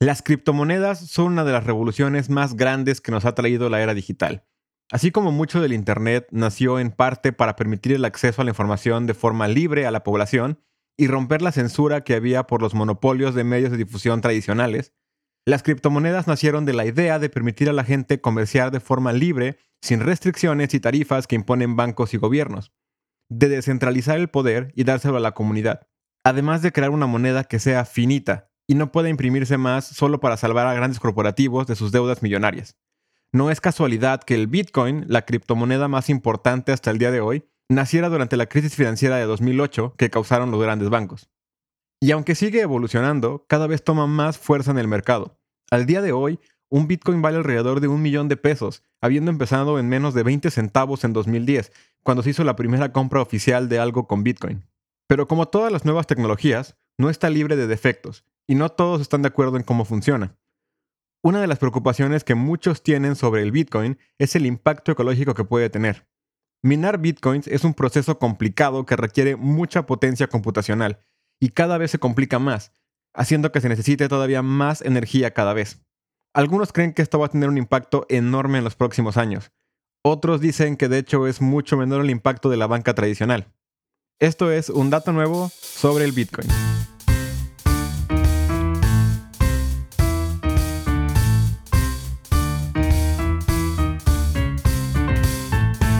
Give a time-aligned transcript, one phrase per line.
[0.00, 3.94] Las criptomonedas son una de las revoluciones más grandes que nos ha traído la era
[3.94, 4.44] digital.
[4.92, 9.06] Así como mucho del Internet nació en parte para permitir el acceso a la información
[9.06, 10.60] de forma libre a la población
[10.96, 14.94] y romper la censura que había por los monopolios de medios de difusión tradicionales,
[15.44, 19.58] las criptomonedas nacieron de la idea de permitir a la gente comerciar de forma libre,
[19.82, 22.72] sin restricciones y tarifas que imponen bancos y gobiernos,
[23.28, 25.88] de descentralizar el poder y dárselo a la comunidad,
[26.24, 30.36] además de crear una moneda que sea finita, y no puede imprimirse más solo para
[30.36, 32.76] salvar a grandes corporativos de sus deudas millonarias.
[33.32, 37.44] No es casualidad que el Bitcoin, la criptomoneda más importante hasta el día de hoy,
[37.68, 41.30] naciera durante la crisis financiera de 2008 que causaron los grandes bancos.
[42.00, 45.40] Y aunque sigue evolucionando, cada vez toma más fuerza en el mercado.
[45.70, 46.38] Al día de hoy,
[46.70, 50.50] un Bitcoin vale alrededor de un millón de pesos, habiendo empezado en menos de 20
[50.50, 54.64] centavos en 2010, cuando se hizo la primera compra oficial de algo con Bitcoin.
[55.06, 59.22] Pero como todas las nuevas tecnologías, no está libre de defectos, y no todos están
[59.22, 60.34] de acuerdo en cómo funciona.
[61.22, 65.44] Una de las preocupaciones que muchos tienen sobre el Bitcoin es el impacto ecológico que
[65.44, 66.08] puede tener.
[66.62, 70.98] Minar Bitcoins es un proceso complicado que requiere mucha potencia computacional
[71.38, 72.72] y cada vez se complica más,
[73.14, 75.80] haciendo que se necesite todavía más energía cada vez.
[76.34, 79.52] Algunos creen que esto va a tener un impacto enorme en los próximos años.
[80.02, 83.52] Otros dicen que de hecho es mucho menor el impacto de la banca tradicional.
[84.20, 86.48] Esto es un dato nuevo sobre el Bitcoin.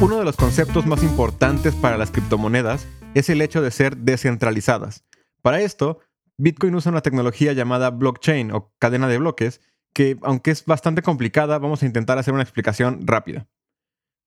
[0.01, 5.05] Uno de los conceptos más importantes para las criptomonedas es el hecho de ser descentralizadas.
[5.43, 5.99] Para esto,
[6.37, 9.61] Bitcoin usa una tecnología llamada blockchain o cadena de bloques
[9.93, 13.49] que, aunque es bastante complicada, vamos a intentar hacer una explicación rápida.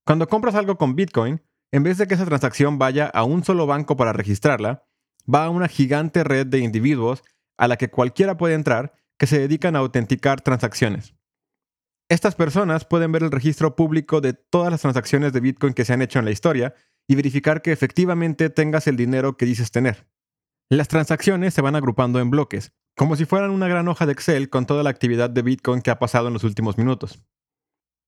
[0.06, 1.42] Cuando compras algo con Bitcoin,
[1.72, 4.84] en vez de que esa transacción vaya a un solo banco para registrarla,
[5.34, 7.24] va a una gigante red de individuos
[7.58, 11.16] a la que cualquiera puede entrar que se dedican a autenticar transacciones.
[12.12, 15.94] Estas personas pueden ver el registro público de todas las transacciones de Bitcoin que se
[15.94, 16.76] han hecho en la historia
[17.08, 20.10] y verificar que efectivamente tengas el dinero que dices tener.
[20.70, 24.50] Las transacciones se van agrupando en bloques, como si fueran una gran hoja de Excel
[24.50, 27.24] con toda la actividad de Bitcoin que ha pasado en los últimos minutos.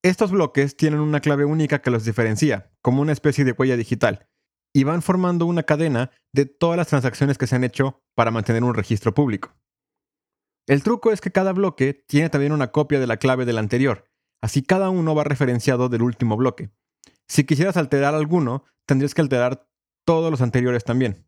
[0.02, 4.28] Estos bloques tienen una clave única que los diferencia, como una especie de huella digital,
[4.74, 8.64] y van formando una cadena de todas las transacciones que se han hecho para mantener
[8.64, 9.56] un registro público.
[10.66, 14.10] El truco es que cada bloque tiene también una copia de la clave del anterior,
[14.40, 16.70] así cada uno va referenciado del último bloque.
[17.28, 19.68] Si quisieras alterar alguno, tendrías que alterar
[20.06, 21.26] todos los anteriores también.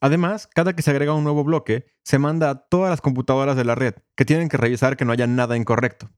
[0.00, 3.64] Además, cada que se agrega un nuevo bloque, se manda a todas las computadoras de
[3.64, 6.10] la red, que tienen que revisar que no haya nada incorrecto.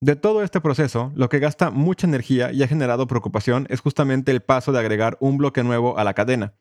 [0.00, 4.32] De todo este proceso, lo que gasta mucha energía y ha generado preocupación es justamente
[4.32, 6.58] el paso de agregar un bloque nuevo a la cadena,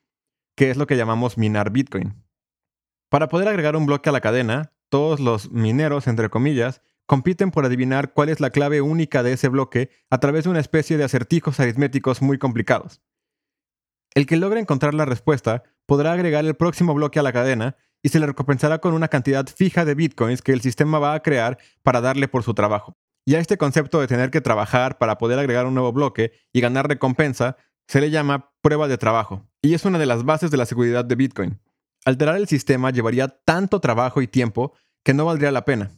[0.56, 2.24] que es lo que llamamos minar Bitcoin.
[3.14, 7.64] Para poder agregar un bloque a la cadena, todos los mineros, entre comillas, compiten por
[7.64, 11.04] adivinar cuál es la clave única de ese bloque a través de una especie de
[11.04, 13.04] acertijos aritméticos muy complicados.
[14.16, 18.10] El que logre encontrar la respuesta podrá agregar el próximo bloque a la cadena y
[18.10, 21.60] se le recompensará con una cantidad fija de bitcoins que el sistema va a crear
[21.84, 22.98] para darle por su trabajo.
[23.28, 26.62] Y a este concepto de tener que trabajar para poder agregar un nuevo bloque y
[26.62, 27.58] ganar recompensa
[27.88, 31.06] se le llama prueba de trabajo, y es una de las bases de la seguridad
[31.06, 31.60] de Bitcoin.
[32.06, 35.92] Alterar el sistema llevaría tanto trabajo y tiempo que no valdría la pena.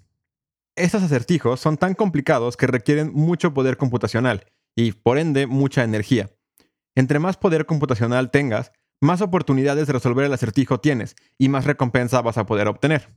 [0.75, 4.45] Estos acertijos son tan complicados que requieren mucho poder computacional
[4.75, 6.29] y, por ende, mucha energía.
[6.95, 8.71] Entre más poder computacional tengas,
[9.01, 13.15] más oportunidades de resolver el acertijo tienes y más recompensa vas a poder obtener.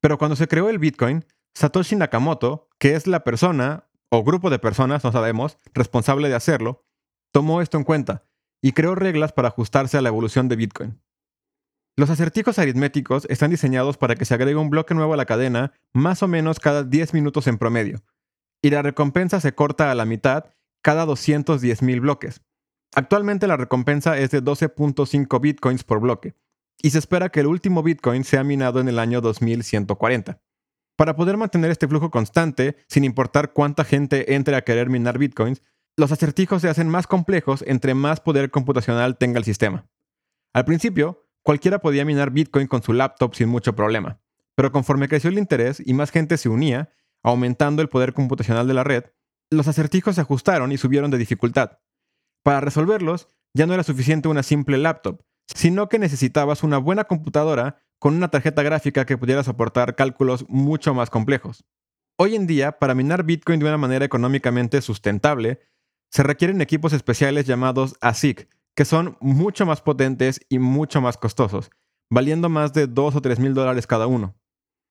[0.00, 4.58] Pero cuando se creó el Bitcoin, Satoshi Nakamoto, que es la persona o grupo de
[4.58, 6.84] personas, no sabemos, responsable de hacerlo,
[7.32, 8.24] tomó esto en cuenta
[8.62, 11.00] y creó reglas para ajustarse a la evolución de Bitcoin.
[11.98, 15.72] Los acertijos aritméticos están diseñados para que se agregue un bloque nuevo a la cadena
[15.94, 18.02] más o menos cada 10 minutos en promedio,
[18.62, 20.44] y la recompensa se corta a la mitad
[20.82, 22.42] cada 210.000 bloques.
[22.94, 26.34] Actualmente la recompensa es de 12.5 bitcoins por bloque,
[26.82, 30.38] y se espera que el último bitcoin sea minado en el año 2140.
[30.96, 35.62] Para poder mantener este flujo constante, sin importar cuánta gente entre a querer minar bitcoins,
[35.96, 39.86] los acertijos se hacen más complejos entre más poder computacional tenga el sistema.
[40.52, 44.18] Al principio, Cualquiera podía minar Bitcoin con su laptop sin mucho problema,
[44.56, 46.90] pero conforme creció el interés y más gente se unía,
[47.22, 49.04] aumentando el poder computacional de la red,
[49.52, 51.78] los acertijos se ajustaron y subieron de dificultad.
[52.42, 57.80] Para resolverlos, ya no era suficiente una simple laptop, sino que necesitabas una buena computadora
[58.00, 61.64] con una tarjeta gráfica que pudiera soportar cálculos mucho más complejos.
[62.18, 65.60] Hoy en día, para minar Bitcoin de una manera económicamente sustentable,
[66.10, 71.70] se requieren equipos especiales llamados ASIC, que son mucho más potentes y mucho más costosos,
[72.10, 74.36] valiendo más de 2 o 3 mil dólares cada uno.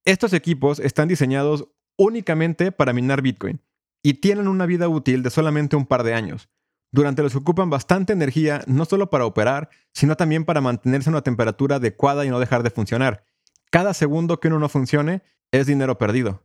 [0.05, 3.61] Estos equipos están diseñados únicamente para minar Bitcoin
[4.03, 6.49] y tienen una vida útil de solamente un par de años,
[6.91, 11.13] durante los que ocupan bastante energía no solo para operar, sino también para mantenerse a
[11.13, 13.23] una temperatura adecuada y no dejar de funcionar.
[13.69, 15.21] Cada segundo que uno no funcione
[15.51, 16.43] es dinero perdido.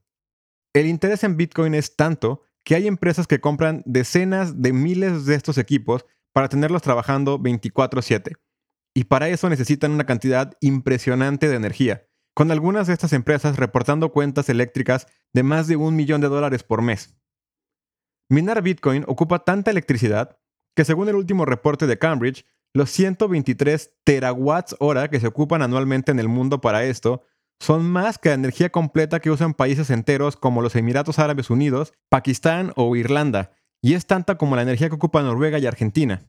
[0.75, 5.35] El interés en Bitcoin es tanto que hay empresas que compran decenas de miles de
[5.35, 8.37] estos equipos para tenerlos trabajando 24/7.
[8.95, 14.13] Y para eso necesitan una cantidad impresionante de energía, con algunas de estas empresas reportando
[14.13, 17.17] cuentas eléctricas de más de un millón de dólares por mes.
[18.29, 20.39] Minar Bitcoin ocupa tanta electricidad
[20.77, 26.13] que según el último reporte de Cambridge, los 123 terawatts hora que se ocupan anualmente
[26.13, 27.25] en el mundo para esto
[27.59, 31.93] son más que la energía completa que usan países enteros como los Emiratos Árabes Unidos,
[32.09, 36.23] Pakistán o Irlanda, y es tanta como la energía que ocupa Noruega y Argentina.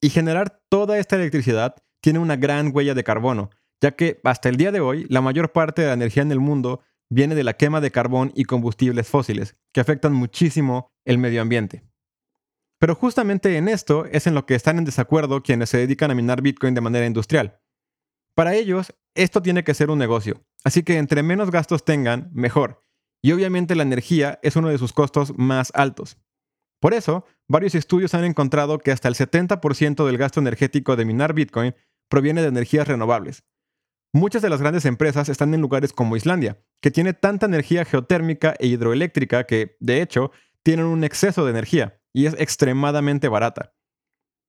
[0.00, 3.50] Y generar toda esta electricidad tiene una gran huella de carbono,
[3.80, 6.40] ya que hasta el día de hoy la mayor parte de la energía en el
[6.40, 11.42] mundo viene de la quema de carbón y combustibles fósiles, que afectan muchísimo el medio
[11.42, 11.84] ambiente.
[12.78, 16.14] Pero justamente en esto es en lo que están en desacuerdo quienes se dedican a
[16.14, 17.60] minar Bitcoin de manera industrial.
[18.34, 22.82] Para ellos, esto tiene que ser un negocio, así que entre menos gastos tengan, mejor.
[23.22, 26.18] Y obviamente la energía es uno de sus costos más altos.
[26.82, 31.32] Por eso, varios estudios han encontrado que hasta el 70% del gasto energético de minar
[31.32, 31.76] Bitcoin
[32.08, 33.44] proviene de energías renovables.
[34.12, 38.56] Muchas de las grandes empresas están en lugares como Islandia, que tiene tanta energía geotérmica
[38.58, 40.32] e hidroeléctrica que, de hecho,
[40.64, 43.74] tienen un exceso de energía y es extremadamente barata.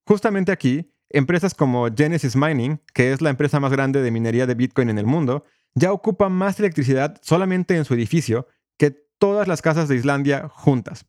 [0.08, 4.56] Justamente aquí, Empresas como Genesis Mining, que es la empresa más grande de minería de
[4.56, 5.46] Bitcoin en el mundo,
[5.76, 8.48] ya ocupa más electricidad solamente en su edificio
[8.80, 8.90] que
[9.20, 11.06] todas las casas de Islandia juntas.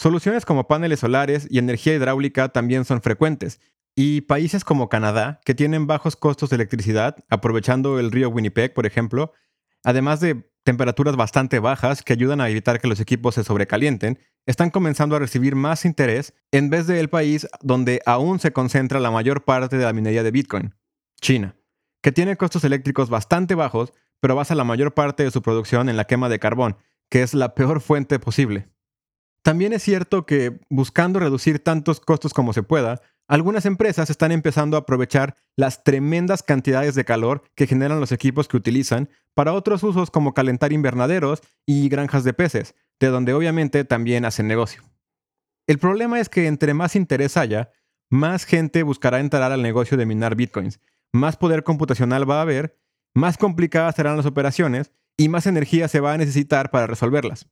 [0.00, 3.60] Soluciones como paneles solares y energía hidráulica también son frecuentes,
[3.94, 8.86] y países como Canadá, que tienen bajos costos de electricidad, aprovechando el río Winnipeg, por
[8.86, 9.34] ejemplo,
[9.84, 14.70] además de temperaturas bastante bajas que ayudan a evitar que los equipos se sobrecalienten, están
[14.70, 19.44] comenzando a recibir más interés en vez del país donde aún se concentra la mayor
[19.44, 20.74] parte de la minería de Bitcoin,
[21.20, 21.56] China,
[22.02, 25.98] que tiene costos eléctricos bastante bajos, pero basa la mayor parte de su producción en
[25.98, 26.78] la quema de carbón,
[27.10, 28.70] que es la peor fuente posible.
[29.42, 34.76] También es cierto que, buscando reducir tantos costos como se pueda, algunas empresas están empezando
[34.76, 39.82] a aprovechar las tremendas cantidades de calor que generan los equipos que utilizan para otros
[39.82, 44.82] usos como calentar invernaderos y granjas de peces, de donde obviamente también hacen negocio.
[45.68, 47.70] El problema es que entre más interés haya,
[48.10, 50.80] más gente buscará entrar al negocio de minar bitcoins,
[51.12, 52.76] más poder computacional va a haber,
[53.14, 57.48] más complicadas serán las operaciones y más energía se va a necesitar para resolverlas.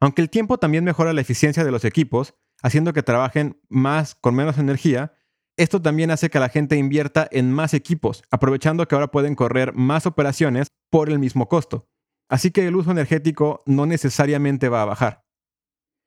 [0.00, 4.34] Aunque el tiempo también mejora la eficiencia de los equipos, haciendo que trabajen más con
[4.34, 5.12] menos energía,
[5.56, 9.74] esto también hace que la gente invierta en más equipos, aprovechando que ahora pueden correr
[9.74, 11.86] más operaciones por el mismo costo.
[12.30, 15.24] Así que el uso energético no necesariamente va a bajar.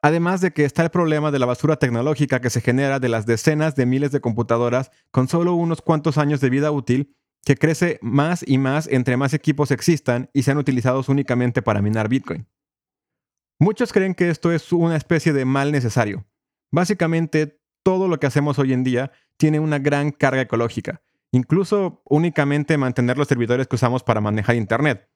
[0.01, 3.25] Además de que está el problema de la basura tecnológica que se genera de las
[3.25, 7.15] decenas de miles de computadoras con solo unos cuantos años de vida útil,
[7.45, 12.09] que crece más y más entre más equipos existan y sean utilizados únicamente para minar
[12.09, 12.47] Bitcoin.
[13.63, 16.25] Muchos creen que esto es una especie de mal necesario,
[16.69, 22.77] Básicamente, todo lo que hacemos hoy en día tiene una gran carga ecológica, incluso únicamente
[22.77, 25.07] mantener los servidores que usamos para manejar Internet.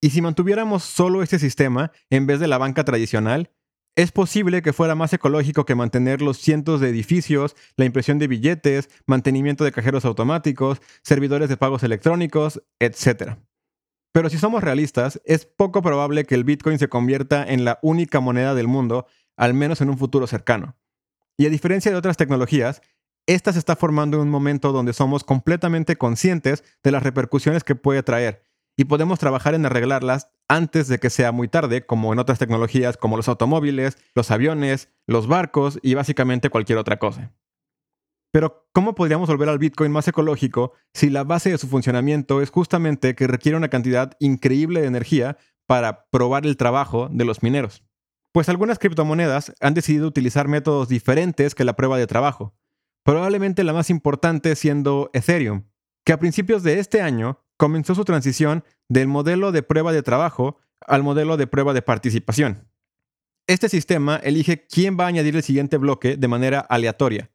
[0.00, 3.52] Y si mantuviéramos solo este sistema en vez de la banca tradicional,
[3.96, 8.26] es posible que fuera más ecológico que mantener los cientos de edificios, la impresión de
[8.26, 13.36] billetes, mantenimiento de cajeros automáticos, servidores de pagos electrónicos, etc.
[14.14, 18.20] Pero si somos realistas, es poco probable que el Bitcoin se convierta en la única
[18.20, 20.76] moneda del mundo, al menos en un futuro cercano.
[21.36, 22.80] Y a diferencia de otras tecnologías,
[23.26, 27.74] esta se está formando en un momento donde somos completamente conscientes de las repercusiones que
[27.74, 28.44] puede traer
[28.76, 32.96] y podemos trabajar en arreglarlas antes de que sea muy tarde, como en otras tecnologías
[32.96, 37.32] como los automóviles, los aviones, los barcos y básicamente cualquier otra cosa.
[38.34, 42.50] Pero, ¿cómo podríamos volver al Bitcoin más ecológico si la base de su funcionamiento es
[42.50, 45.36] justamente que requiere una cantidad increíble de energía
[45.66, 47.84] para probar el trabajo de los mineros?
[48.32, 52.56] Pues algunas criptomonedas han decidido utilizar métodos diferentes que la prueba de trabajo,
[53.04, 55.66] probablemente la más importante siendo Ethereum,
[56.04, 60.58] que a principios de este año comenzó su transición del modelo de prueba de trabajo
[60.80, 62.68] al modelo de prueba de participación.
[63.46, 67.30] Este sistema elige quién va a añadir el siguiente bloque de manera aleatoria,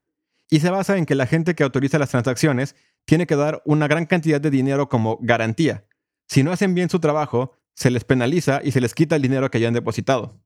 [0.49, 2.75] y se basa en que la gente que autoriza las transacciones
[3.05, 5.85] tiene que dar una gran cantidad de dinero como garantía.
[6.27, 9.49] Si no hacen bien su trabajo, se les penaliza y se les quita el dinero
[9.49, 10.41] que hayan depositado.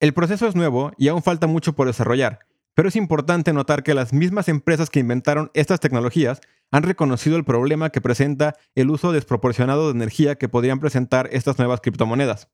[0.00, 2.40] El proceso es nuevo y aún falta mucho por desarrollar,
[2.74, 7.44] pero es importante notar que las mismas empresas que inventaron estas tecnologías han reconocido el
[7.44, 12.48] problema que presenta el uso desproporcionado de energía que podrían presentar estas nuevas criptomonedas.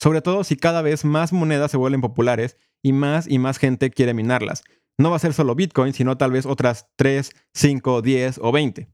[0.00, 3.90] Sobre todo si cada vez más monedas se vuelven populares y más y más gente
[3.90, 4.64] quiere minarlas.
[4.98, 8.88] No va a ser solo Bitcoin, sino tal vez otras 3, 5, 10 o 20.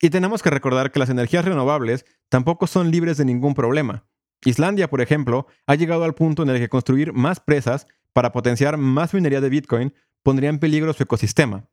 [0.00, 4.04] Y tenemos que recordar que las energías renovables tampoco son libres de ningún problema.
[4.44, 8.76] Islandia, por ejemplo, ha llegado al punto en el que construir más presas para potenciar
[8.76, 11.68] más minería de Bitcoin pondría en peligro su ecosistema.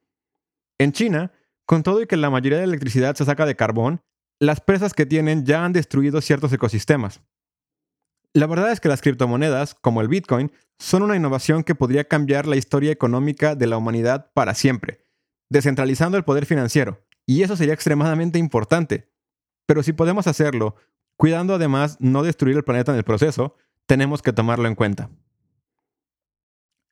[0.80, 1.34] En China,
[1.66, 4.02] con todo y que la mayoría de la electricidad se saca de carbón,
[4.40, 7.22] las presas que tienen ya han destruido ciertos ecosistemas.
[8.34, 12.48] La verdad es que las criptomonedas, como el Bitcoin, son una innovación que podría cambiar
[12.48, 15.06] la historia económica de la humanidad para siempre,
[15.50, 19.10] descentralizando el poder financiero, y eso sería extremadamente importante.
[19.66, 20.76] Pero si podemos hacerlo,
[21.18, 23.56] cuidando además no destruir el planeta en el proceso,
[23.86, 25.10] tenemos que tomarlo en cuenta.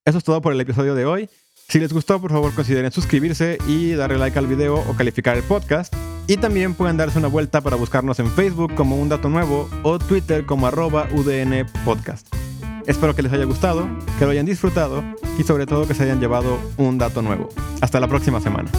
[0.05, 1.29] Eso es todo por el episodio de hoy.
[1.69, 5.43] Si les gustó, por favor consideren suscribirse y darle like al video o calificar el
[5.43, 5.93] podcast.
[6.27, 9.97] Y también pueden darse una vuelta para buscarnos en Facebook como Un Dato Nuevo o
[9.97, 12.27] Twitter como arroba UDN Podcast.
[12.85, 13.87] Espero que les haya gustado,
[14.19, 15.03] que lo hayan disfrutado
[15.37, 17.49] y sobre todo que se hayan llevado un dato nuevo.
[17.81, 18.69] Hasta la próxima semana.